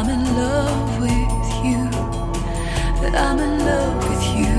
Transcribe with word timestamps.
I'm 0.00 0.08
in 0.08 0.24
love 0.34 0.98
with 0.98 1.46
you? 1.62 1.90
That 3.02 3.14
I'm 3.14 3.38
in 3.38 3.58
love 3.66 3.96
with 4.08 4.24
you. 4.40 4.56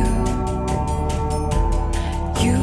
You, 2.46 2.58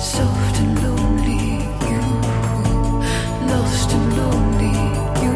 soft 0.00 0.56
and 0.62 0.82
lonely, 0.82 1.60
you, 1.90 2.00
lost 3.52 3.92
and 3.92 4.16
lonely, 4.16 4.78
you, 5.22 5.34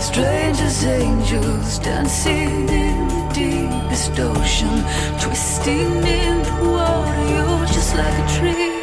strange 0.00 0.60
as 0.60 0.84
angels 0.84 1.80
dancing 1.80 2.68
in 2.68 3.08
the 3.08 3.30
deepest 3.34 4.16
ocean, 4.20 4.84
twisting 5.18 5.96
in 6.06 6.44
the 6.44 6.70
water. 6.70 7.28
You're 7.34 7.66
just 7.66 7.96
like 7.96 8.16
a 8.24 8.38
tree. 8.38 8.75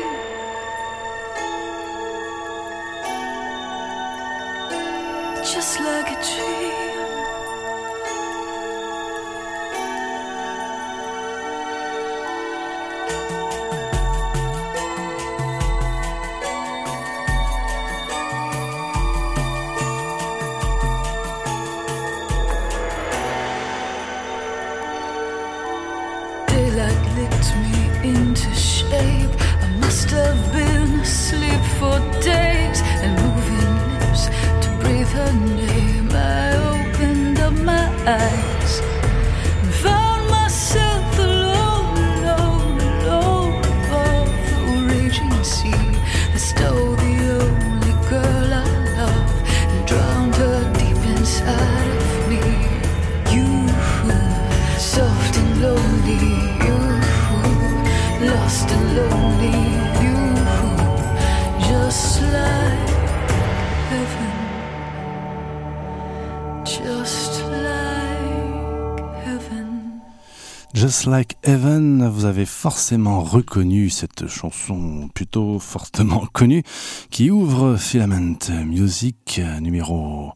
Just 70.83 71.05
like 71.05 71.37
heaven, 71.43 72.07
vous 72.09 72.25
avez 72.25 72.45
forcément 72.45 73.21
reconnu 73.23 73.89
cette 73.89 74.27
chanson 74.27 75.09
plutôt 75.15 75.57
fortement 75.57 76.25
connue 76.33 76.61
qui 77.09 77.31
ouvre 77.31 77.77
Filament 77.77 78.37
Music 78.65 79.41
numéro 79.61 80.33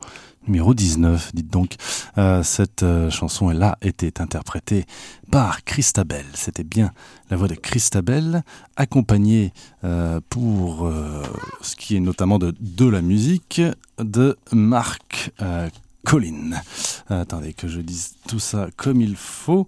numéro 0.47 0.73
19, 0.73 1.31
dites 1.33 1.51
donc. 1.51 1.75
Euh, 2.17 2.43
cette 2.43 2.83
euh, 2.83 3.09
chanson, 3.09 3.51
elle 3.51 3.63
a 3.63 3.77
été 3.81 4.11
interprétée 4.19 4.85
par 5.31 5.63
Christabel. 5.63 6.25
C'était 6.33 6.63
bien 6.63 6.91
la 7.29 7.37
voix 7.37 7.47
de 7.47 7.55
Christabel, 7.55 8.43
accompagnée 8.75 9.53
euh, 9.83 10.19
pour 10.29 10.89
ce 11.61 11.75
qui 11.75 11.97
est 11.97 11.99
notamment 11.99 12.39
de, 12.39 12.55
de 12.59 12.85
la 12.85 13.01
musique 13.01 13.61
de 13.99 14.37
Marc 14.51 15.31
Collin. 16.07 16.51
Euh, 17.11 17.21
attendez 17.23 17.51
que 17.51 17.67
je 17.67 17.81
dise 17.81 18.15
tout 18.29 18.39
ça 18.39 18.69
comme 18.77 19.01
il 19.01 19.17
faut. 19.17 19.67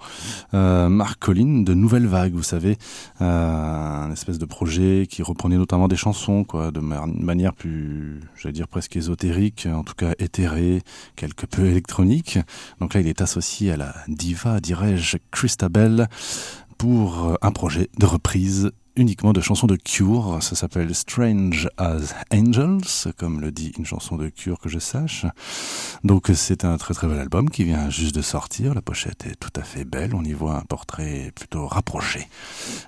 Euh, 0.53 0.87
Marc 0.87 1.19
Collin 1.19 1.63
de 1.63 1.73
Nouvelle 1.73 2.07
Vague, 2.07 2.33
vous 2.33 2.43
savez, 2.43 2.77
euh, 3.19 4.05
un 4.05 4.09
espèce 4.13 4.39
de 4.39 4.45
projet 4.45 5.05
qui 5.09 5.21
reprenait 5.21 5.57
notamment 5.57 5.89
des 5.89 5.97
chansons, 5.97 6.45
quoi, 6.45 6.71
de 6.71 6.79
ma- 6.79 7.05
manière 7.07 7.53
plus, 7.53 8.21
j'allais 8.37 8.53
dire 8.53 8.69
presque 8.69 8.95
ésotérique, 8.95 9.67
en 9.69 9.83
tout 9.83 9.95
cas 9.95 10.13
éthérée, 10.17 10.81
quelque 11.17 11.45
peu 11.45 11.65
électronique. 11.65 12.39
Donc 12.79 12.93
là, 12.93 13.01
il 13.01 13.07
est 13.07 13.19
associé 13.19 13.73
à 13.73 13.77
la 13.77 13.93
diva, 14.07 14.61
dirais-je, 14.61 15.17
Christabel, 15.31 16.07
pour 16.77 17.37
un 17.41 17.51
projet 17.51 17.89
de 17.99 18.05
reprise 18.05 18.71
uniquement 18.95 19.33
de 19.33 19.41
chansons 19.41 19.67
de 19.67 19.75
Cure. 19.75 20.39
Ça 20.41 20.55
s'appelle 20.55 20.93
Strange 20.93 21.69
as 21.77 22.13
Angels, 22.33 23.13
comme 23.17 23.41
le 23.41 23.51
dit 23.51 23.71
une 23.77 23.85
chanson 23.85 24.17
de 24.17 24.29
Cure 24.29 24.59
que 24.59 24.69
je 24.69 24.79
sache. 24.79 25.25
Donc 26.03 26.31
c'est 26.33 26.65
un 26.65 26.77
très 26.77 26.93
très 26.93 27.07
bel 27.07 27.19
album 27.19 27.49
qui 27.49 27.63
vient 27.63 27.89
juste 27.89 28.15
de 28.15 28.21
sortir. 28.21 28.73
La 28.73 28.81
pochette 28.81 29.25
est 29.25 29.35
tout 29.39 29.51
à 29.55 29.63
fait 29.63 29.85
belle. 29.85 30.15
On 30.15 30.23
y 30.23 30.33
voit 30.33 30.55
un 30.55 30.63
portrait 30.63 31.31
plutôt 31.35 31.67
rapproché 31.67 32.27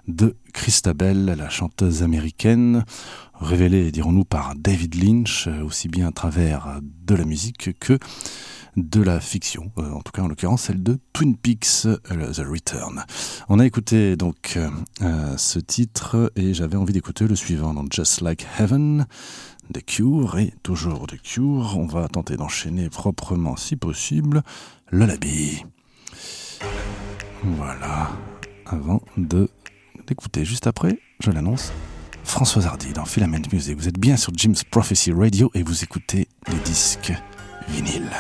de 0.08 0.36
Christabel, 0.52 1.26
la 1.26 1.50
chanteuse 1.50 2.04
américaine, 2.04 2.84
révélée, 3.40 3.92
dirons-nous, 3.92 4.26
par 4.26 4.54
David 4.56 4.96
Lynch, 4.96 5.48
aussi 5.66 5.88
bien 5.88 6.08
à 6.08 6.12
travers 6.12 6.80
de 6.82 7.16
la 7.16 7.26
musique 7.26 7.78
que 7.80 7.98
de 8.78 9.02
la 9.02 9.20
fiction, 9.20 9.72
euh, 9.78 9.92
en 9.92 10.02
tout 10.02 10.12
cas 10.12 10.22
en 10.22 10.28
l'occurrence 10.28 10.64
celle 10.64 10.82
de 10.82 10.98
Twin 11.14 11.36
Peaks 11.36 11.86
euh, 11.86 11.98
The 12.32 12.44
Return. 12.48 13.04
On 13.50 13.60
a 13.60 13.66
écouté 13.66 14.16
donc 14.16 14.58
euh, 15.02 15.38
ce 15.38 15.60
titre 15.60 16.32
et 16.36 16.54
j'avais 16.54 16.78
envie 16.78 16.94
d'écouter 16.94 17.28
le 17.28 17.36
suivant, 17.36 17.74
donc 17.74 17.94
Just 17.94 18.22
Like 18.22 18.46
Heaven. 18.60 19.06
The 19.74 19.86
Cure 19.86 20.38
et 20.38 20.54
toujours 20.64 21.08
The 21.08 21.22
Cure. 21.22 21.78
On 21.78 21.86
va 21.86 22.10
tenter 22.10 22.36
d'enchaîner 22.36 22.90
proprement 22.90 23.56
si 23.56 23.78
possible 23.78 24.44
le 24.90 25.06
Labi. 25.06 25.64
Voilà. 27.44 28.12
Avant 28.66 29.02
de 29.16 29.50
d'écouter 30.08 30.46
juste 30.46 30.68
après, 30.68 31.00
je 31.20 31.32
l'annonce, 31.32 31.72
François 32.24 32.66
Hardy 32.66 32.94
dans 32.94 33.06
Filament 33.06 33.42
Music. 33.52 33.78
Vous 33.78 33.88
êtes 33.88 34.00
bien 34.00 34.18
sur 34.18 34.34
Jim's 34.36 34.64
Prophecy 34.64 35.12
Radio 35.12 35.52
et 35.54 35.64
vous 35.64 35.84
écoutez 35.84 36.28
les 36.48 36.60
disques 36.60 37.14
vinyles. 37.70 38.12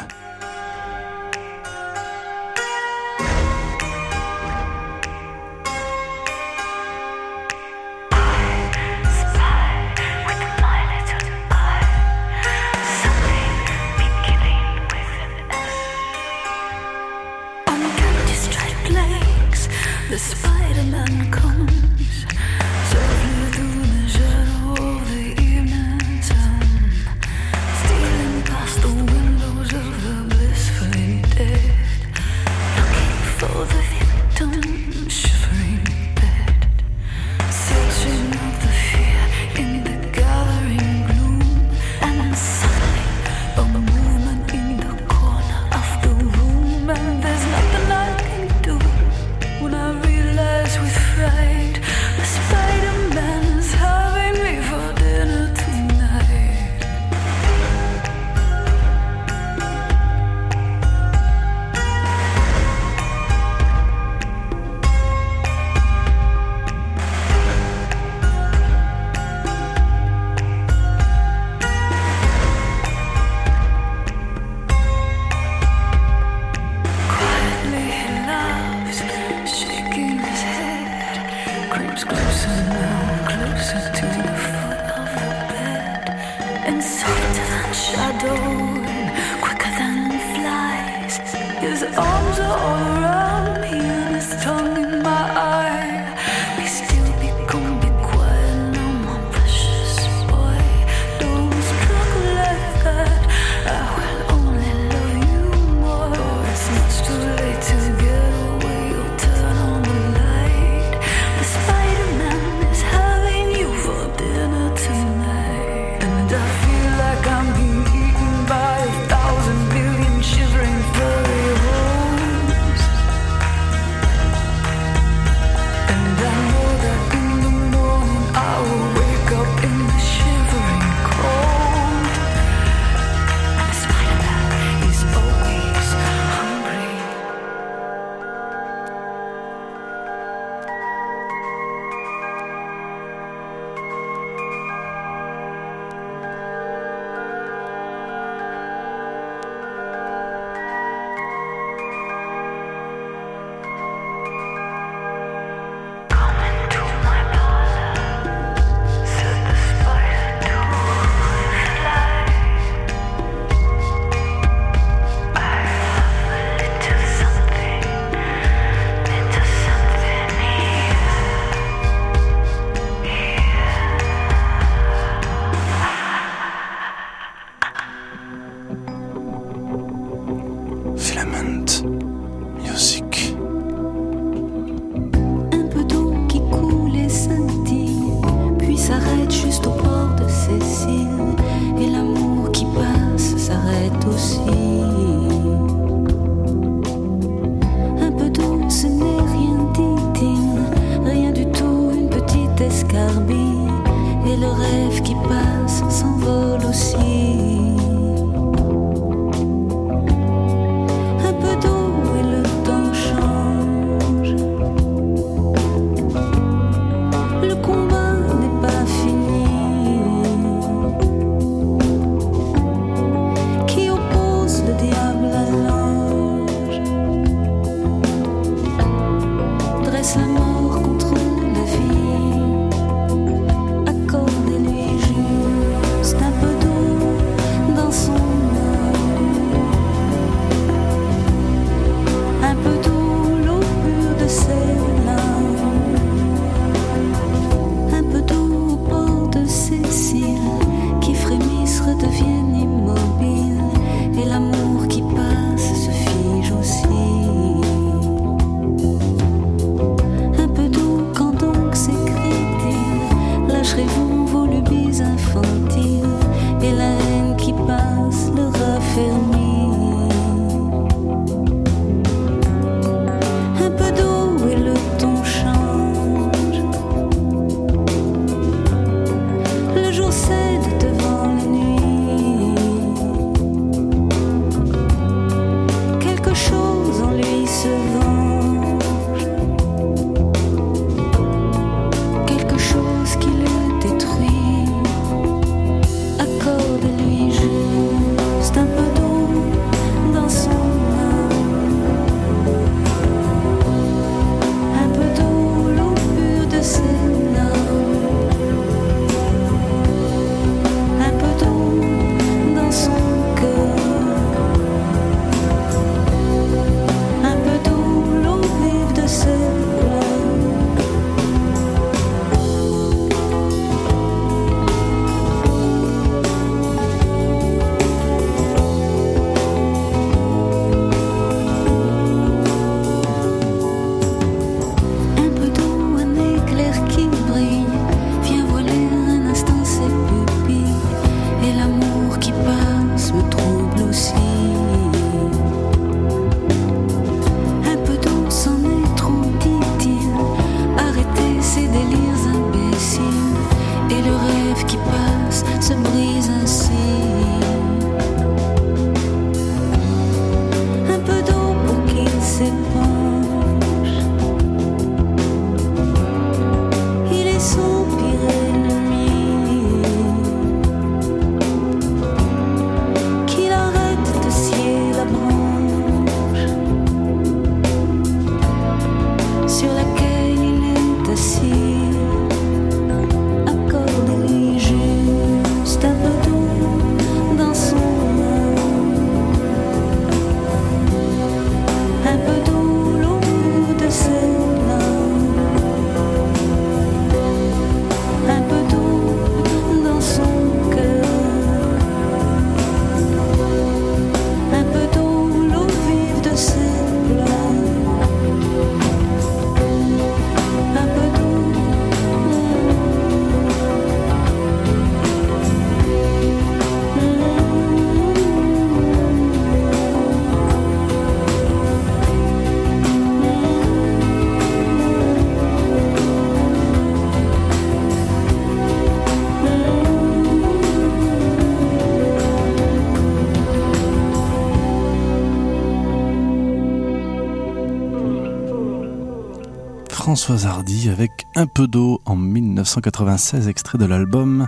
Françoise 440.21 440.45
Hardy 440.45 440.87
avec 440.89 441.25
Un 441.35 441.47
peu 441.47 441.65
d'eau 441.65 441.99
en 442.05 442.15
1996, 442.15 443.47
extrait 443.47 443.79
de 443.79 443.85
l'album 443.85 444.45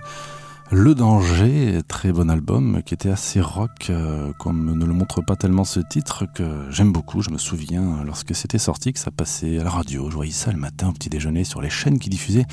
Le 0.69 0.93
Danger, 0.93 1.81
très 1.87 2.11
bon 2.11 2.29
album 2.29 2.83
qui 2.85 2.93
était 2.93 3.09
assez 3.09 3.41
rock, 3.41 3.87
euh, 3.89 4.31
comme 4.37 4.77
ne 4.77 4.85
le 4.85 4.93
montre 4.93 5.21
pas 5.21 5.35
tellement 5.35 5.63
ce 5.63 5.79
titre 5.79 6.25
que 6.35 6.69
j'aime 6.69 6.91
beaucoup. 6.91 7.23
Je 7.23 7.31
me 7.31 7.39
souviens 7.39 8.03
lorsque 8.05 8.35
c'était 8.35 8.59
sorti 8.59 8.93
que 8.93 8.99
ça 8.99 9.09
passait 9.09 9.57
à 9.57 9.63
la 9.63 9.71
radio. 9.71 10.11
Je 10.11 10.15
voyais 10.15 10.31
ça 10.31 10.51
le 10.51 10.59
matin 10.59 10.89
au 10.89 10.91
petit 10.91 11.09
déjeuner 11.09 11.43
sur 11.43 11.59
les 11.59 11.71
chaînes 11.71 11.97
qui 11.97 12.11
diffusaient 12.11 12.45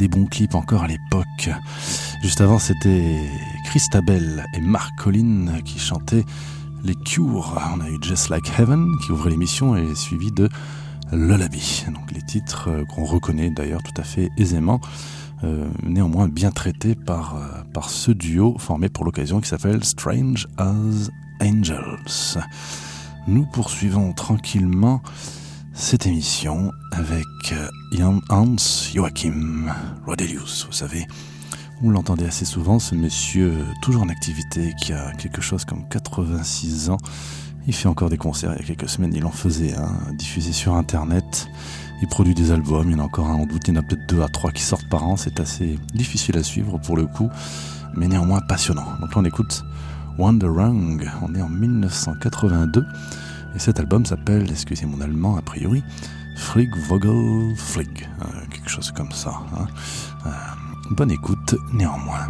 des 0.00 0.08
bons 0.08 0.26
clips 0.26 0.56
encore 0.56 0.82
à 0.82 0.88
l'époque. 0.88 1.50
Juste 2.20 2.40
avant, 2.40 2.58
c'était 2.58 3.16
Christabel 3.66 4.44
et 4.54 4.60
Mark 4.60 4.90
Collin 4.98 5.60
qui 5.64 5.78
chantaient 5.78 6.24
les 6.82 6.96
Cures. 6.96 7.56
On 7.76 7.80
a 7.80 7.88
eu 7.88 7.98
Just 8.02 8.28
Like 8.28 8.58
Heaven 8.58 8.90
qui 9.06 9.12
ouvrait 9.12 9.30
l'émission 9.30 9.76
et 9.76 9.94
suivi 9.94 10.32
de 10.32 10.48
Lullaby. 11.12 11.84
Donc 11.92 12.12
les 12.12 12.22
titres 12.22 12.68
euh, 12.68 12.84
qu'on 12.84 13.04
reconnaît 13.04 13.50
d'ailleurs 13.50 13.82
tout 13.82 13.98
à 14.00 14.04
fait 14.04 14.30
aisément, 14.36 14.80
euh, 15.44 15.68
néanmoins 15.82 16.28
bien 16.28 16.50
traités 16.50 16.94
par, 16.94 17.36
euh, 17.36 17.62
par 17.72 17.90
ce 17.90 18.10
duo 18.10 18.56
formé 18.58 18.88
pour 18.88 19.04
l'occasion 19.04 19.40
qui 19.40 19.48
s'appelle 19.48 19.84
Strange 19.84 20.48
as 20.58 21.10
Angels. 21.42 22.38
Nous 23.26 23.46
poursuivons 23.46 24.12
tranquillement 24.12 25.02
cette 25.72 26.06
émission 26.06 26.70
avec 26.92 27.54
Hans 28.28 28.56
Joachim 28.92 29.72
Rodelius, 30.06 30.66
vous 30.66 30.72
savez. 30.72 31.06
Vous 31.80 31.90
l'entendez 31.90 32.26
assez 32.26 32.44
souvent, 32.44 32.78
ce 32.78 32.94
monsieur 32.94 33.54
toujours 33.80 34.02
en 34.02 34.08
activité 34.10 34.74
qui 34.78 34.92
a 34.92 35.12
quelque 35.12 35.40
chose 35.40 35.64
comme 35.64 35.88
86 35.88 36.90
ans. 36.90 36.98
Il 37.66 37.74
fait 37.74 37.88
encore 37.88 38.10
des 38.10 38.16
concerts. 38.16 38.52
Il 38.56 38.60
y 38.60 38.64
a 38.64 38.66
quelques 38.74 38.88
semaines, 38.88 39.12
il 39.14 39.24
en 39.24 39.30
faisait 39.30 39.74
un, 39.74 40.12
diffusé 40.14 40.52
sur 40.52 40.74
Internet. 40.74 41.48
Il 42.02 42.08
produit 42.08 42.34
des 42.34 42.50
albums. 42.50 42.88
Il 42.90 42.92
y 42.92 42.94
en 42.96 43.00
a 43.00 43.04
encore 43.06 43.28
un 43.28 43.34
en 43.34 43.46
doute. 43.46 43.68
Il 43.68 43.74
y 43.74 43.76
en 43.78 43.80
a 43.80 43.82
peut-être 43.82 44.06
deux 44.08 44.22
à 44.22 44.28
trois 44.28 44.50
qui 44.50 44.62
sortent 44.62 44.88
par 44.88 45.04
an. 45.06 45.16
C'est 45.16 45.38
assez 45.40 45.78
difficile 45.94 46.36
à 46.38 46.42
suivre 46.42 46.78
pour 46.78 46.96
le 46.96 47.06
coup, 47.06 47.28
mais 47.94 48.08
néanmoins 48.08 48.40
passionnant. 48.40 48.86
Donc 49.00 49.14
là, 49.14 49.20
on 49.20 49.24
écoute 49.24 49.62
Wanderung. 50.18 51.08
On 51.22 51.34
est 51.34 51.42
en 51.42 51.48
1982. 51.48 52.86
Et 53.54 53.58
cet 53.58 53.78
album 53.80 54.06
s'appelle, 54.06 54.48
excusez 54.50 54.86
mon 54.86 55.00
allemand 55.00 55.36
a 55.36 55.42
priori, 55.42 55.82
Frig 56.36 56.70
Vogel 56.88 57.54
Flig. 57.56 58.08
Euh, 58.22 58.24
quelque 58.50 58.70
chose 58.70 58.92
comme 58.92 59.10
ça. 59.12 59.32
hein. 59.58 59.66
Euh, 60.26 60.30
bonne 60.92 61.10
écoute 61.10 61.56
néanmoins. 61.72 62.28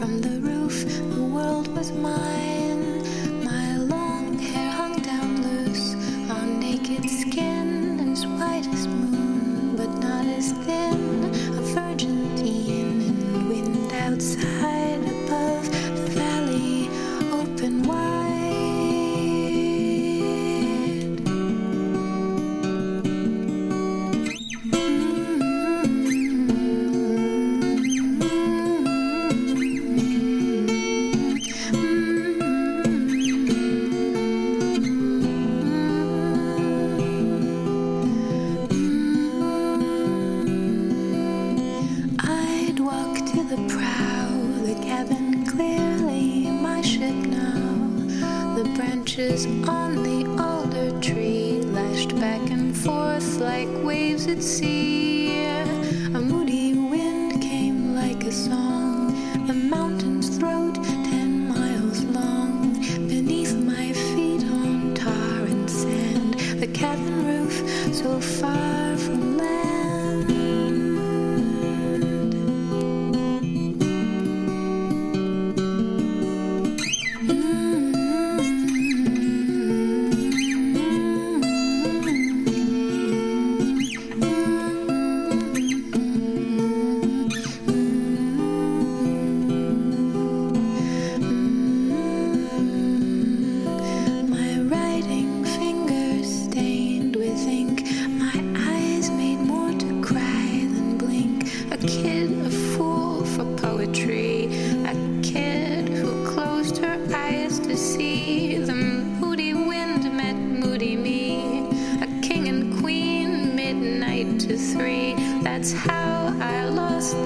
from 0.00 0.22
the 0.22 0.40
roof, 0.40 0.82
the 1.14 1.22
world 1.22 1.68
was 1.76 1.92
mine. 1.92 2.69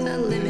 finally 0.04 0.43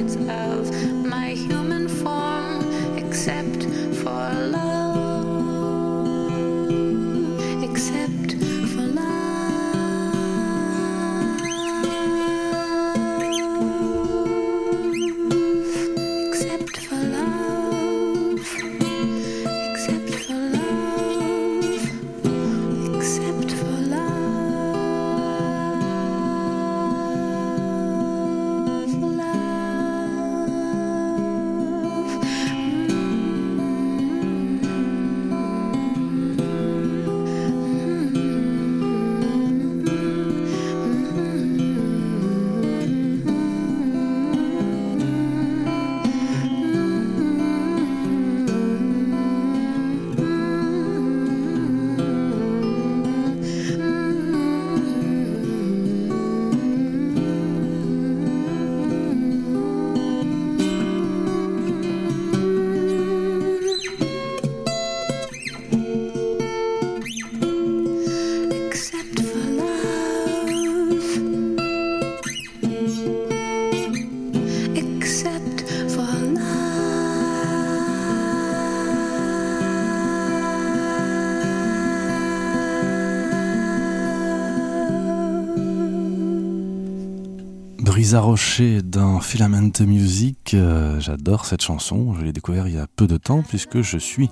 Lisa 88.14 88.20
Rocher 88.20 88.83
dans 88.83 89.18
Filament 89.18 89.72
Music. 89.81 90.55
Euh, 90.55 91.00
j'adore 91.00 91.46
cette 91.46 91.62
chanson. 91.62 92.14
Je 92.14 92.22
l'ai 92.24 92.33
découvert 92.33 92.68
il 92.68 92.77
y 92.77 92.79
a 92.79 92.87
peu 92.87 93.09
de 93.09 93.16
temps 93.16 93.42
puisque 93.42 93.81
je 93.81 93.98
suis, 93.98 94.31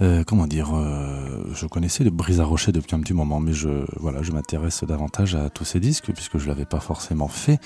euh, 0.00 0.24
comment 0.24 0.46
dire, 0.46 0.70
euh, 0.74 1.44
je 1.52 1.66
connaissais 1.66 2.04
le 2.04 2.10
Brisa 2.10 2.42
Rocher 2.42 2.72
depuis 2.72 2.96
un 2.96 3.00
petit 3.00 3.12
moment, 3.12 3.38
mais 3.38 3.52
je, 3.52 3.68
voilà, 4.00 4.22
je 4.22 4.32
m'intéresse 4.32 4.82
davantage 4.84 5.34
à 5.34 5.50
tous 5.50 5.66
ces 5.66 5.78
disques 5.78 6.10
puisque 6.14 6.38
je 6.38 6.48
l'avais 6.48 6.64
pas 6.64 6.80
forcément 6.80 7.28
fait 7.28 7.60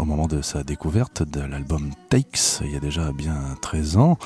au 0.00 0.04
moment 0.04 0.26
de 0.26 0.42
sa 0.42 0.64
découverte 0.64 1.22
de 1.22 1.40
l'album 1.40 1.92
Takes 2.08 2.62
il 2.64 2.72
y 2.72 2.76
a 2.76 2.80
déjà 2.80 3.12
bien 3.12 3.36
13 3.62 3.96
ans. 3.96 4.18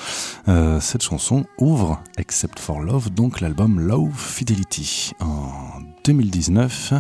cette 0.81 1.03
chanson 1.03 1.45
ouvre 1.59 2.01
Except 2.17 2.59
for 2.59 2.81
Love, 2.81 3.11
donc 3.11 3.43
l'album 3.43 3.81
Love 3.81 4.17
Fidelity 4.17 5.13
en 5.21 5.51
2019. 6.05 6.95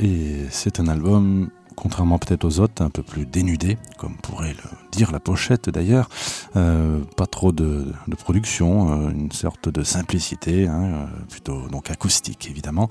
Et 0.00 0.46
c'est 0.50 0.78
un 0.78 0.86
album 0.86 1.48
contrairement 1.78 2.18
peut-être 2.18 2.44
aux 2.44 2.58
autres, 2.58 2.82
un 2.82 2.90
peu 2.90 3.02
plus 3.02 3.24
dénudé, 3.24 3.78
comme 3.98 4.16
pourrait 4.16 4.54
le 4.54 4.88
dire 4.90 5.12
la 5.12 5.20
pochette 5.20 5.70
d'ailleurs. 5.70 6.08
Euh, 6.56 7.00
pas 7.16 7.26
trop 7.26 7.52
de, 7.52 7.92
production, 8.18 9.06
euh, 9.06 9.10
une 9.10 9.30
sorte 9.30 9.68
de 9.68 9.84
simplicité, 9.84 10.66
hein, 10.66 10.82
euh, 10.82 11.06
plutôt 11.30 11.68
donc 11.68 11.90
acoustique 11.90 12.48
évidemment, 12.50 12.88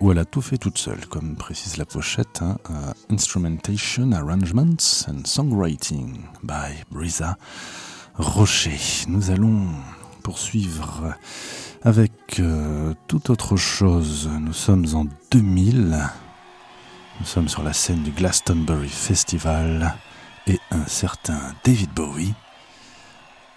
où 0.00 0.12
elle 0.12 0.18
a 0.18 0.24
tout 0.24 0.40
fait 0.40 0.58
toute 0.58 0.78
seule, 0.78 1.06
comme 1.06 1.34
précise 1.34 1.76
la 1.76 1.84
pochette. 1.84 2.40
Hein, 2.42 2.56
Instrumentation, 3.10 4.12
Arrangements 4.12 5.06
and 5.08 5.24
Songwriting 5.24 6.18
by 6.44 6.84
Brisa 6.92 7.36
Rocher. 8.16 8.78
Nous 9.08 9.30
allons 9.30 9.66
poursuivre 10.22 11.14
avec 11.82 12.40
toute 13.08 13.30
autre 13.30 13.56
chose. 13.56 14.30
Nous 14.40 14.52
sommes 14.52 14.86
en 14.94 15.06
2000. 15.32 15.98
Nous 17.20 17.26
sommes 17.26 17.48
sur 17.48 17.62
la 17.62 17.72
scène 17.72 18.02
du 18.02 18.10
Glastonbury 18.10 18.88
Festival 18.88 19.94
et 20.46 20.58
un 20.72 20.84
certain 20.86 21.54
David 21.62 21.90
Bowie 21.90 22.34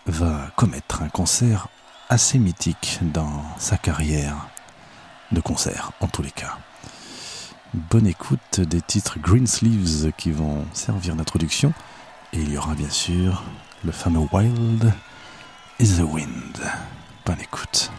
va 0.06 0.52
commettre 0.56 1.02
un 1.02 1.10
concert 1.10 1.68
assez 2.08 2.38
mythique 2.38 3.00
dans 3.02 3.44
sa 3.58 3.78
carrière 3.78 4.48
de 5.32 5.42
concert, 5.42 5.92
en 6.00 6.08
tous 6.08 6.22
les 6.22 6.32
cas. 6.32 6.58
Bonne 7.74 8.08
écoute 8.08 8.62
des 8.62 8.82
titres 8.82 9.20
Greensleeves 9.20 10.12
qui 10.18 10.32
vont 10.32 10.66
servir 10.74 11.16
d'introduction 11.16 11.74
et 12.34 12.40
il 12.40 12.52
y 12.52 12.58
aura 12.58 12.76
bien 12.76 12.90
sûr 12.90 13.44
le 13.84 13.92
fameux 13.92 14.28
Wild 14.32 14.94
is 15.80 15.98
the 15.98 16.02
Wind. 16.02 16.62
Bonne 17.26 17.42
écoute. 17.42 17.92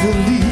The 0.00 0.10
leaf 0.30 0.47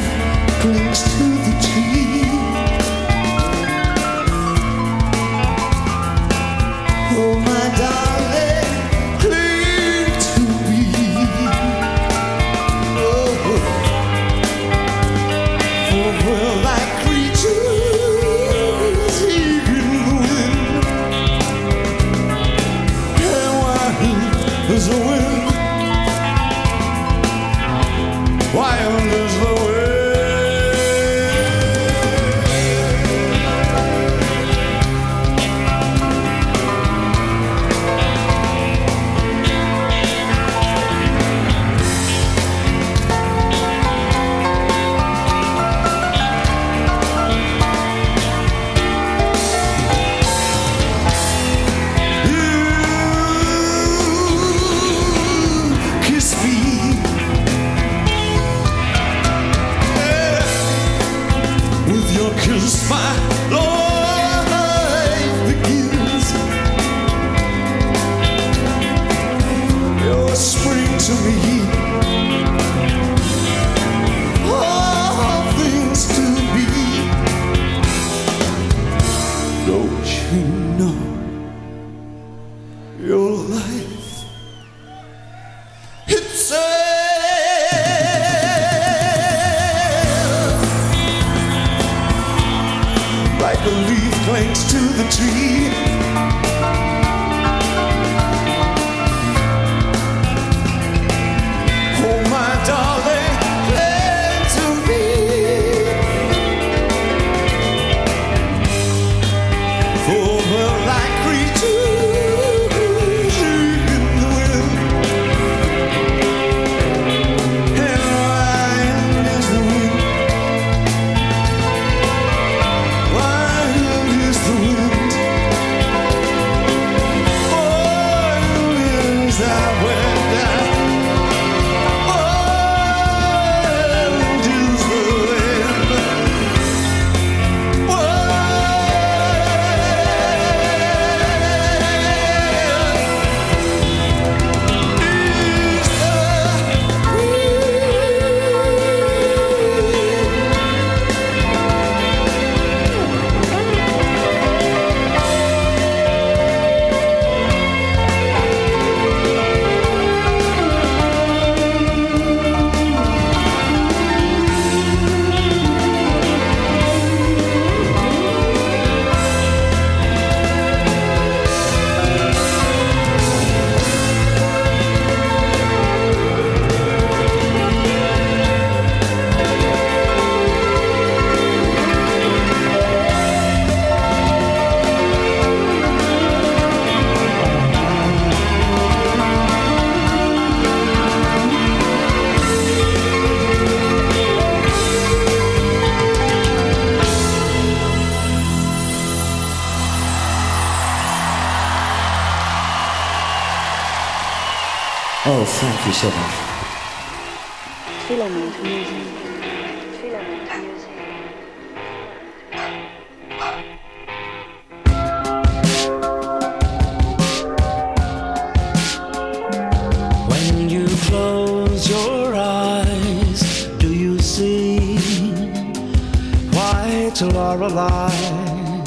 white 227.21 227.33
Lorelei? 227.33 228.83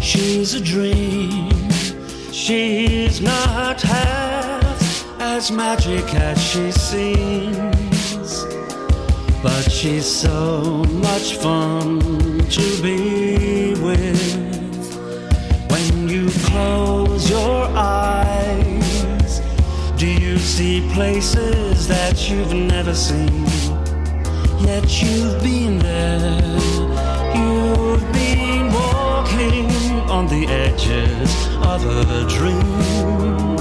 She's 0.00 0.54
a 0.54 0.60
dream. 0.60 1.50
She's 2.32 3.20
not 3.20 3.80
half 3.82 5.20
as 5.20 5.50
magic 5.50 6.04
as 6.14 6.42
she 6.42 6.70
seems, 6.72 8.44
but 9.42 9.70
she's 9.70 10.06
so 10.06 10.84
much 10.84 11.36
fun 11.36 12.00
to 12.48 12.82
be 12.82 13.74
with. 13.82 14.36
When 15.70 16.08
you 16.08 16.30
close 16.46 17.28
your 17.28 17.66
eyes, 17.76 19.40
do 19.96 20.06
you 20.06 20.38
see 20.38 20.88
places 20.94 21.86
that 21.88 22.30
you've 22.30 22.54
never 22.54 22.94
seen? 22.94 23.44
Yet 24.60 25.02
you've 25.02 25.42
been 25.42 25.78
there. 25.78 26.87
Edges 30.48 31.30
of 31.62 31.84
a 31.84 32.26
dream. 32.28 33.58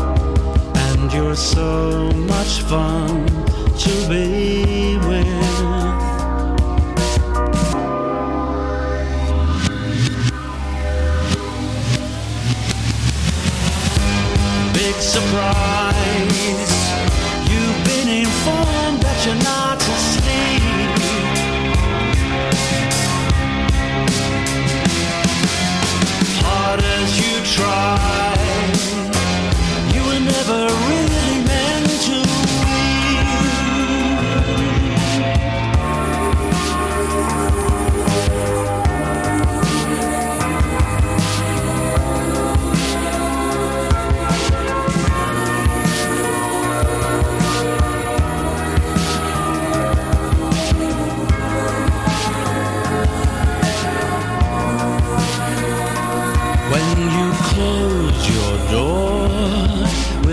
And 0.76 1.14
you're 1.14 1.36
so 1.36 2.12
much 2.12 2.62
fun 2.62 3.26
to 3.78 4.10
be 4.10 4.98
with. 5.08 5.68
big 14.74 15.02
surprise. 15.02 15.96
You've 17.50 17.80
been 17.86 18.10
informed 18.24 19.02
that 19.02 19.26
you're 19.26 19.44
not 19.44 19.87
try, 27.48 28.16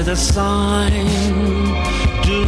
with 0.05 0.13
a 0.13 0.17
sign, 0.17 1.07
do 2.25 2.45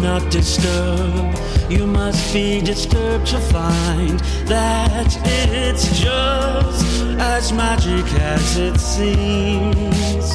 not 0.00 0.30
disturb. 0.30 1.34
You 1.70 1.86
must 1.86 2.34
be 2.34 2.60
disturbed 2.60 3.26
to 3.28 3.38
find 3.38 4.20
that 4.46 5.16
it's 5.24 5.98
just 5.98 7.02
as 7.18 7.52
magic 7.52 8.04
as 8.20 8.58
it 8.58 8.78
seems. 8.78 10.30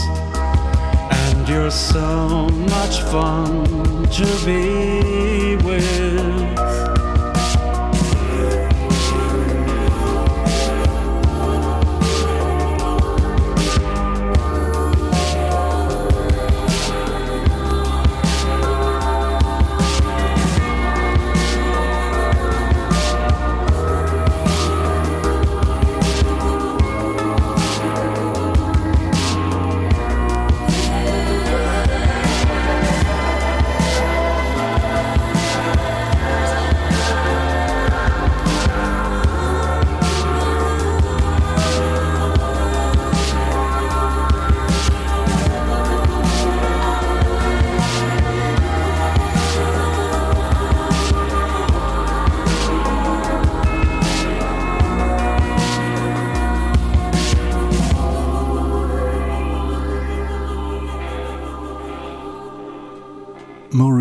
And 1.11 1.47
you're 1.47 1.71
so 1.71 2.49
much 2.49 3.01
fun 3.11 3.65
to 4.09 4.25
be 4.45 5.57
with. 5.63 6.68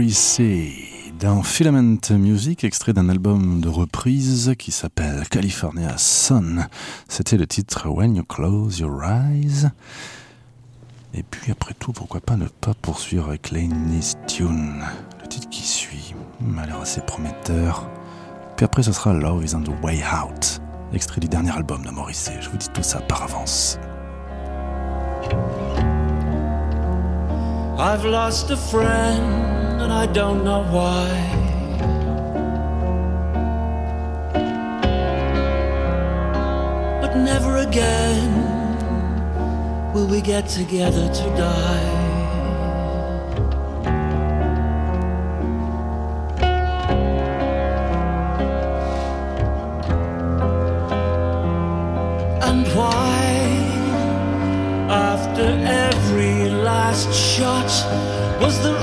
Morrissey 0.09 0.73
dans 1.21 1.43
Filament 1.43 1.99
Music, 2.13 2.65
extrait 2.65 2.95
d'un 2.95 3.11
album 3.11 3.61
de 3.61 3.69
reprise 3.69 4.55
qui 4.59 4.73
s'appelle 4.73 5.29
California 5.29 5.99
Sun. 5.99 6.67
C'était 7.09 7.37
le 7.37 7.47
titre 7.47 7.91
When 7.91 8.17
You 8.17 8.25
Close 8.25 8.79
Your 8.79 9.05
Eyes. 9.05 9.69
Et 11.13 11.23
puis 11.23 11.53
après 11.53 11.75
tout, 11.75 11.93
pourquoi 11.93 12.23
pas 12.23 12.37
ne 12.37 12.47
pas 12.47 12.73
poursuivre 12.81 13.29
avec 13.29 13.51
Laney's 13.51 14.15
Tune, 14.27 14.83
le 15.21 15.29
titre 15.29 15.51
qui 15.51 15.61
suit, 15.61 16.15
m'a 16.41 16.65
l'air 16.65 16.81
assez 16.81 17.03
prometteur. 17.03 17.87
Puis 18.57 18.65
après, 18.65 18.83
ce 18.83 18.93
sera 18.93 19.13
Love 19.13 19.45
is 19.45 19.55
on 19.55 19.61
the 19.61 19.85
Way 19.85 20.03
Out, 20.25 20.63
extrait 20.95 21.21
du 21.21 21.29
dernier 21.29 21.51
album 21.51 21.85
de 21.85 21.91
Morrissey. 21.91 22.33
Je 22.41 22.49
vous 22.49 22.57
dis 22.57 22.71
tout 22.73 22.83
ça 22.83 23.01
par 23.01 23.25
avance. 23.25 23.79
I've 27.79 28.07
lost 28.07 28.51
a 28.51 28.57
friend 28.57 29.68
and 29.89 29.97
I 29.97 30.07
don't 30.13 30.45
know 30.45 30.63
why. 30.77 31.09
But 37.01 37.17
never 37.17 37.57
again 37.69 38.31
will 39.95 40.07
we 40.07 40.21
get 40.21 40.47
together 40.47 41.07
to 41.21 41.25
die. 41.47 41.95
And 52.49 52.67
why, 52.77 53.23
after 54.91 55.49
every 55.87 56.51
last 56.51 57.11
shot, 57.15 57.71
was 58.43 58.63
there 58.63 58.78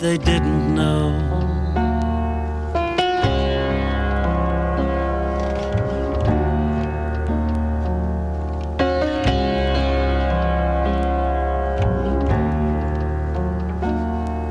they 0.00 0.16
didn't 0.16 0.74
know. 0.74 1.10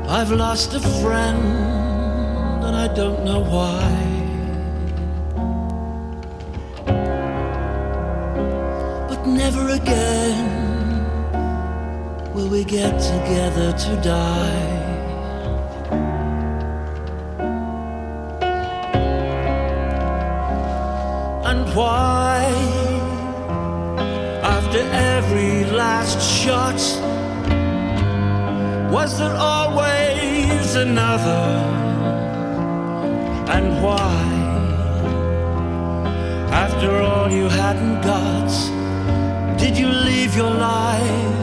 I've 0.08 0.30
lost 0.30 0.74
a 0.74 0.80
friend 0.80 1.42
and 2.64 2.76
I 2.76 2.86
don't 2.94 3.24
know 3.24 3.40
why. 3.40 3.90
But 9.08 9.26
never 9.26 9.70
again 9.70 10.46
will 12.34 12.48
we 12.48 12.62
get 12.62 13.00
together 13.00 13.72
to 13.72 14.00
die. 14.00 14.89
Why, 21.74 22.42
after 24.42 24.78
every 24.78 25.64
last 25.70 26.20
shot, 26.20 26.80
was 28.90 29.18
there 29.18 29.36
always 29.36 30.74
another? 30.74 31.46
And 33.56 33.82
why, 33.82 34.22
after 36.50 36.90
all 36.90 37.30
you 37.30 37.48
hadn't 37.48 38.00
got, 38.02 38.50
did 39.58 39.76
you 39.76 39.88
leave 39.88 40.36
your 40.36 40.50
life? 40.50 41.40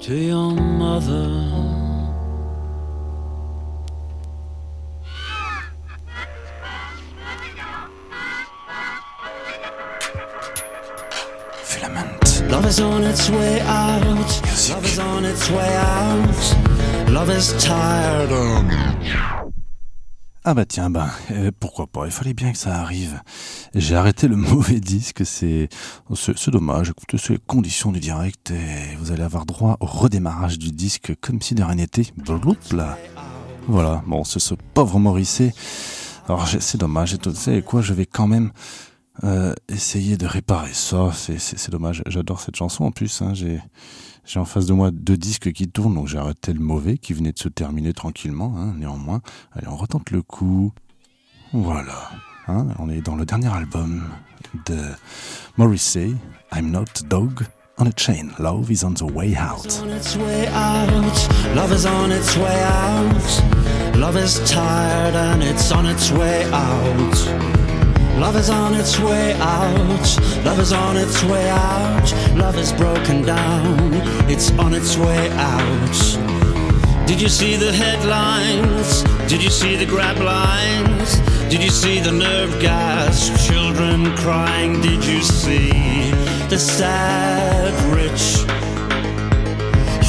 To 0.00 0.14
your 0.14 0.52
mother. 0.52 1.39
Ah 20.44 20.54
bah 20.54 20.64
tiens, 20.64 20.92
euh, 21.32 21.50
pourquoi 21.58 21.86
pas, 21.86 22.06
il 22.06 22.12
fallait 22.12 22.34
bien 22.34 22.52
que 22.52 22.58
ça 22.58 22.76
arrive. 22.76 23.20
J'ai 23.74 23.94
arrêté 23.96 24.28
le 24.28 24.36
mauvais 24.52 24.80
disque, 24.80 25.26
c'est 25.26 25.68
dommage, 26.48 26.90
écoutez, 26.90 27.18
c'est 27.18 27.32
les 27.34 27.38
conditions 27.38 27.90
du 27.92 28.00
direct 28.00 28.52
et 28.52 28.96
vous 28.98 29.12
allez 29.12 29.22
avoir 29.22 29.44
droit 29.44 29.76
au 29.80 29.86
redémarrage 29.86 30.58
du 30.58 30.70
disque 30.70 31.14
comme 31.20 31.42
si 31.42 31.54
de 31.54 31.62
rien 31.62 31.74
n'était. 31.74 32.06
Voilà, 33.66 34.02
bon, 34.06 34.24
c'est 34.24 34.40
ce 34.40 34.54
pauvre 34.74 34.98
Morrissey. 34.98 35.52
Alors 36.26 36.48
c'est 36.48 36.78
dommage, 36.78 37.14
et 37.14 37.18
tout, 37.18 37.32
tu 37.32 37.36
sais 37.36 37.62
quoi, 37.62 37.82
je 37.82 37.92
vais 37.92 38.06
quand 38.06 38.28
même 38.28 38.52
euh, 39.24 39.52
essayer 39.68 40.16
de 40.16 40.26
réparer 40.26 40.72
ça, 40.72 41.10
c'est 41.12 41.70
dommage, 41.70 42.02
j'adore 42.06 42.40
cette 42.40 42.56
chanson 42.56 42.84
en 42.84 42.92
plus, 42.92 43.20
hein, 43.20 43.34
j'ai... 43.34 43.60
J'ai 44.32 44.38
en 44.38 44.44
face 44.44 44.66
de 44.66 44.72
moi 44.72 44.92
deux 44.92 45.16
disques 45.16 45.50
qui 45.50 45.66
tournent, 45.66 45.96
donc 45.96 46.06
j'ai 46.06 46.16
arrêté 46.16 46.52
le 46.52 46.60
mauvais 46.60 46.98
qui 46.98 47.14
venait 47.14 47.32
de 47.32 47.38
se 47.40 47.48
terminer 47.48 47.92
tranquillement, 47.92 48.54
hein, 48.56 48.74
néanmoins. 48.78 49.22
Allez, 49.50 49.66
on 49.66 49.74
retente 49.74 50.12
le 50.12 50.22
coup. 50.22 50.70
Voilà. 51.52 52.12
Hein, 52.46 52.68
on 52.78 52.88
est 52.88 53.00
dans 53.00 53.16
le 53.16 53.26
dernier 53.26 53.48
album 53.48 54.04
de 54.66 54.78
Morrissey, 55.56 56.14
I'm 56.54 56.70
Not 56.70 56.84
Dog 57.08 57.42
on 57.78 57.88
a 57.88 57.92
Chain. 57.96 58.30
Love 58.38 58.70
is 58.70 58.84
on 58.84 58.94
the 58.94 59.02
way 59.02 59.34
out. 59.34 59.66
on 59.82 59.90
its 59.90 60.14
way 60.14 60.46
out. 60.46 61.56
Love 61.56 61.72
is 61.72 61.84
on 61.84 62.12
its 62.12 62.36
way 62.36 62.62
out. 62.62 63.96
Love 63.96 64.16
is 64.16 64.38
tired 64.48 65.16
and 65.16 65.42
it's 65.42 65.72
on 65.72 65.86
its 65.86 66.12
way 66.12 66.44
out. 66.52 67.59
Love 68.20 68.36
is 68.36 68.50
on 68.50 68.74
its 68.74 68.98
way 69.00 69.32
out. 69.40 70.18
Love 70.44 70.60
is 70.60 70.74
on 70.74 70.98
its 70.98 71.24
way 71.24 71.48
out. 71.48 72.12
Love 72.36 72.58
is 72.58 72.70
broken 72.70 73.22
down. 73.22 73.94
It's 74.28 74.50
on 74.58 74.74
its 74.74 74.98
way 74.98 75.30
out. 75.30 77.06
Did 77.06 77.18
you 77.18 77.30
see 77.30 77.56
the 77.56 77.72
headlines? 77.72 79.04
Did 79.26 79.42
you 79.42 79.48
see 79.48 79.74
the 79.74 79.86
grab 79.86 80.18
lines? 80.18 81.18
Did 81.48 81.64
you 81.64 81.70
see 81.70 81.98
the 81.98 82.12
nerve 82.12 82.60
gas? 82.60 83.30
Children 83.48 84.14
crying. 84.18 84.82
Did 84.82 85.02
you 85.02 85.22
see 85.22 86.10
the 86.50 86.58
sad 86.58 87.72
rich? 87.90 88.44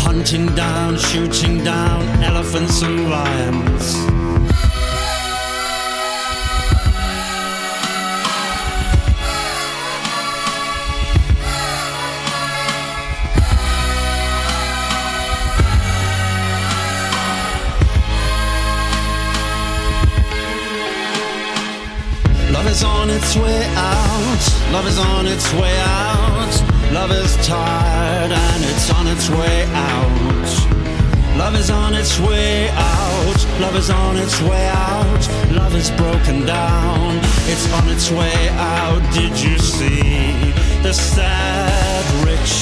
Hunting 0.04 0.48
down, 0.48 0.98
shooting 0.98 1.64
down 1.64 2.06
elephants 2.22 2.82
and 2.82 3.10
lions. 3.10 4.11
Is 22.72 22.84
on 22.86 23.10
its 23.10 23.36
way 23.36 23.66
out. 23.76 24.72
Love 24.72 24.88
is 24.88 24.98
on 24.98 25.28
its 25.28 25.54
way 25.54 25.78
out. 25.82 26.54
Love 26.94 27.12
is 27.12 27.36
tired 27.46 28.32
and 28.32 28.64
it's 28.64 28.90
on 28.94 29.08
its 29.08 29.30
way 29.30 29.66
out. 29.74 30.50
Love 31.38 31.56
is 31.56 31.70
on 31.70 31.94
its 31.94 32.18
way 32.20 32.70
out. 32.70 33.40
Love 33.60 33.76
is 33.76 33.90
on 33.90 34.16
its 34.16 34.42
way 34.42 34.68
out. 34.70 35.24
Love 35.52 35.76
is 35.76 35.92
broken 35.92 36.46
down. 36.46 37.20
It's 37.52 37.68
on 37.74 37.90
its 37.90 38.10
way 38.10 38.50
out. 38.52 39.02
Did 39.14 39.34
you 39.46 39.58
see 39.58 40.32
the 40.82 40.94
sad 40.94 42.06
rich? 42.26 42.56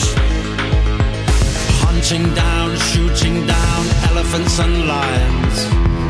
Hunting 1.85 2.33
down, 2.33 2.75
shooting 2.89 3.45
down 3.45 3.81
elephants 4.09 4.59
and 4.59 4.87
lions. 4.87 6.08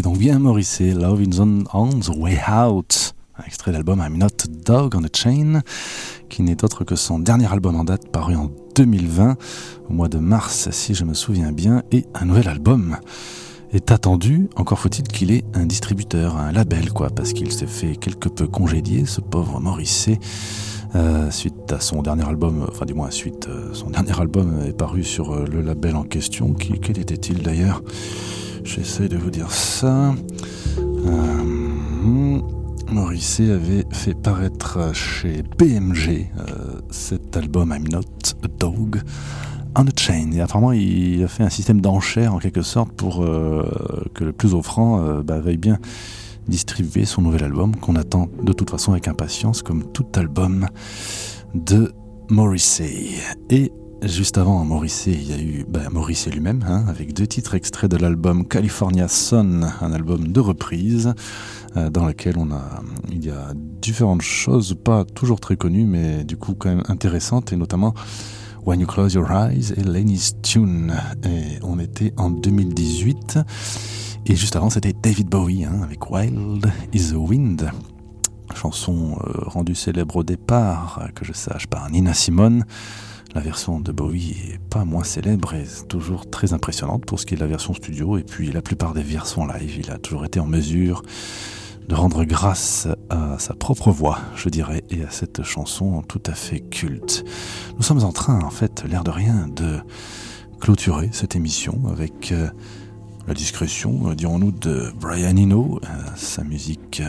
C'était 0.00 0.08
donc 0.08 0.18
bien 0.18 0.38
Morrissey, 0.38 0.94
Love 0.94 1.20
in 1.20 1.64
on, 1.74 1.90
the 1.90 2.08
Way 2.16 2.40
Out, 2.50 3.12
un 3.36 3.42
extrait 3.44 3.70
d'album 3.70 4.02
I'm 4.02 4.16
Not 4.16 4.28
Dog 4.64 4.94
on 4.96 5.04
a 5.04 5.08
Chain, 5.12 5.60
qui 6.30 6.40
n'est 6.40 6.64
autre 6.64 6.84
que 6.84 6.96
son 6.96 7.18
dernier 7.18 7.52
album 7.52 7.76
en 7.76 7.84
date 7.84 8.10
paru 8.10 8.34
en 8.34 8.50
2020, 8.76 9.36
au 9.90 9.92
mois 9.92 10.08
de 10.08 10.16
mars 10.16 10.70
si 10.70 10.94
je 10.94 11.04
me 11.04 11.12
souviens 11.12 11.52
bien, 11.52 11.82
et 11.92 12.06
un 12.14 12.24
nouvel 12.24 12.48
album 12.48 12.96
est 13.72 13.92
attendu, 13.92 14.48
encore 14.56 14.78
faut-il 14.78 15.06
qu'il 15.06 15.32
ait 15.32 15.44
un 15.52 15.66
distributeur, 15.66 16.38
un 16.38 16.50
label 16.50 16.94
quoi, 16.94 17.10
parce 17.10 17.34
qu'il 17.34 17.52
s'est 17.52 17.66
fait 17.66 17.94
quelque 17.96 18.30
peu 18.30 18.46
congédier, 18.46 19.04
ce 19.04 19.20
pauvre 19.20 19.60
Morrissey. 19.60 20.18
Euh, 20.94 21.30
suite 21.30 21.70
à 21.70 21.78
son 21.78 22.00
dernier 22.00 22.24
album, 22.24 22.66
enfin 22.68 22.86
du 22.86 22.94
moins 22.94 23.10
suite, 23.10 23.48
euh, 23.48 23.74
son 23.74 23.90
dernier 23.90 24.18
album 24.18 24.64
est 24.66 24.72
paru 24.72 25.04
sur 25.04 25.32
euh, 25.32 25.44
le 25.44 25.60
label 25.60 25.94
en 25.94 26.02
question. 26.02 26.52
Qui, 26.54 26.80
quel 26.80 26.98
était-il 26.98 27.42
d'ailleurs? 27.42 27.82
J'essaie 28.64 29.08
de 29.08 29.16
vous 29.16 29.30
dire 29.30 29.50
ça. 29.50 30.14
Morrissey 32.90 33.50
avait 33.50 33.84
fait 33.92 34.14
paraître 34.14 34.94
chez 34.94 35.42
BMG 35.58 36.26
cet 36.90 37.36
album 37.36 37.74
I'm 37.76 37.88
Not 37.88 38.00
a 38.42 38.48
Dog 38.58 39.00
on 39.76 39.86
a 39.86 39.90
Chain. 39.96 40.32
Et 40.32 40.40
apparemment, 40.40 40.72
il 40.72 41.22
a 41.22 41.28
fait 41.28 41.44
un 41.44 41.50
système 41.50 41.80
d'enchères 41.80 42.34
en 42.34 42.38
quelque 42.38 42.62
sorte 42.62 42.92
pour 42.92 43.24
que 44.14 44.24
le 44.24 44.32
plus 44.32 44.54
offrant 44.54 45.22
bah, 45.22 45.40
veuille 45.40 45.56
bien 45.56 45.78
distribuer 46.48 47.04
son 47.04 47.22
nouvel 47.22 47.44
album 47.44 47.76
qu'on 47.76 47.96
attend 47.96 48.28
de 48.42 48.52
toute 48.52 48.70
façon 48.70 48.92
avec 48.92 49.08
impatience 49.08 49.62
comme 49.62 49.90
tout 49.92 50.06
album 50.16 50.66
de 51.54 51.92
Morrissey. 52.28 53.10
Et 53.48 53.72
juste 54.02 54.38
avant 54.38 54.64
Morrissey, 54.64 55.12
il 55.12 55.28
y 55.28 55.32
a 55.32 55.38
eu 55.38 55.64
bah, 55.68 55.88
Morrissey 55.90 56.30
lui-même 56.30 56.64
hein, 56.66 56.84
avec 56.88 57.12
deux 57.12 57.26
titres 57.26 57.54
extraits 57.54 57.90
de 57.90 57.96
l'album 57.96 58.46
California 58.46 59.08
Sun, 59.08 59.72
un 59.80 59.92
album 59.92 60.28
de 60.28 60.40
reprise 60.40 61.14
euh, 61.76 61.90
dans 61.90 62.06
lequel 62.06 62.38
on 62.38 62.50
a 62.50 62.82
il 63.10 63.24
y 63.24 63.30
a 63.30 63.52
différentes 63.54 64.22
choses 64.22 64.76
pas 64.82 65.04
toujours 65.04 65.40
très 65.40 65.56
connues 65.56 65.86
mais 65.86 66.24
du 66.24 66.36
coup 66.36 66.54
quand 66.54 66.68
même 66.68 66.84
intéressantes 66.88 67.52
et 67.52 67.56
notamment 67.56 67.94
When 68.64 68.80
You 68.80 68.86
Close 68.86 69.14
Your 69.14 69.30
Eyes 69.30 69.72
et 69.76 69.82
Lenny's 69.82 70.34
Tune. 70.42 70.94
Et 71.24 71.58
on 71.62 71.78
était 71.78 72.12
en 72.18 72.28
2018 72.28 73.38
et 74.26 74.36
juste 74.36 74.54
avant, 74.54 74.70
c'était 74.70 74.92
David 74.92 75.28
Bowie 75.28 75.64
hein, 75.64 75.80
avec 75.82 76.10
Wild 76.10 76.70
is 76.92 77.10
the 77.10 77.16
Wind, 77.16 77.70
chanson 78.54 79.16
euh, 79.24 79.32
rendue 79.46 79.74
célèbre 79.74 80.16
au 80.16 80.22
départ, 80.22 81.08
que 81.14 81.24
je 81.24 81.32
sache, 81.32 81.66
par 81.66 81.90
Nina 81.90 82.12
Simone. 82.12 82.64
La 83.34 83.40
version 83.40 83.78
de 83.78 83.92
Bowie 83.92 84.36
est 84.52 84.58
pas 84.58 84.84
moins 84.84 85.04
célèbre 85.04 85.54
et 85.54 85.64
toujours 85.88 86.28
très 86.28 86.52
impressionnante 86.52 87.06
pour 87.06 87.20
ce 87.20 87.26
qui 87.26 87.34
est 87.34 87.36
de 87.36 87.42
la 87.42 87.48
version 87.48 87.74
studio. 87.74 88.18
Et 88.18 88.24
puis 88.24 88.50
la 88.50 88.60
plupart 88.60 88.92
des 88.92 89.04
versions 89.04 89.46
live, 89.46 89.76
il 89.78 89.90
a 89.92 89.98
toujours 89.98 90.24
été 90.24 90.40
en 90.40 90.46
mesure 90.46 91.02
de 91.88 91.94
rendre 91.94 92.24
grâce 92.24 92.88
à 93.08 93.38
sa 93.38 93.54
propre 93.54 93.90
voix, 93.90 94.18
je 94.34 94.48
dirais, 94.48 94.84
et 94.90 95.02
à 95.04 95.10
cette 95.10 95.42
chanson 95.42 96.02
tout 96.02 96.22
à 96.26 96.34
fait 96.34 96.60
culte. 96.60 97.24
Nous 97.76 97.82
sommes 97.82 98.04
en 98.04 98.12
train, 98.12 98.40
en 98.42 98.50
fait, 98.50 98.84
l'air 98.88 99.04
de 99.04 99.10
rien, 99.10 99.48
de 99.48 99.78
clôturer 100.60 101.08
cette 101.12 101.36
émission 101.36 101.82
avec 101.90 102.32
euh, 102.32 102.48
la 103.26 103.34
discrétion, 103.34 104.10
euh, 104.10 104.14
dirons-nous, 104.14 104.52
de 104.52 104.92
Brian 105.00 105.36
Eno, 105.36 105.80
euh, 105.82 105.88
sa 106.16 106.44
musique 106.44 107.02